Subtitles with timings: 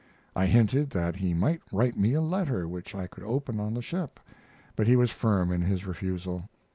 [0.35, 3.83] I hinted that he might write me a letter which I could open on the
[3.83, 4.19] ship;
[4.75, 6.49] but he was firm in his refusal.